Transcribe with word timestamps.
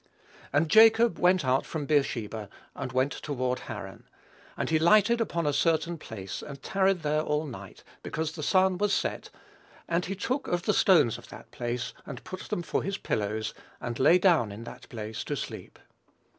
"And 0.51 0.67
Jacob 0.67 1.19
went 1.19 1.45
out 1.45 1.63
from 1.63 1.85
Beersheba, 1.85 2.49
and 2.73 2.91
went 2.91 3.11
toward 3.11 3.59
Haran. 3.59 4.05
And 4.57 4.71
he 4.71 4.79
lighted 4.79 5.21
upon 5.21 5.45
a 5.45 5.53
certain 5.53 5.99
place, 5.99 6.41
and 6.41 6.59
tarried 6.63 7.03
there 7.03 7.21
all 7.21 7.45
night, 7.45 7.83
because 8.01 8.31
the 8.31 8.41
sun 8.41 8.79
was 8.79 8.93
set; 8.95 9.29
and 9.87 10.05
he 10.05 10.15
took 10.15 10.47
of 10.47 10.63
the 10.63 10.73
stones 10.73 11.19
of 11.19 11.29
that 11.29 11.51
place 11.51 11.93
and 12.03 12.23
put 12.23 12.49
them 12.49 12.63
for 12.63 12.81
his 12.81 12.97
pillows, 12.97 13.53
and 13.79 13.99
lay 13.99 14.17
down 14.17 14.51
in 14.51 14.63
that 14.63 14.89
place 14.89 15.23
to 15.25 15.35
sleep." 15.35 15.77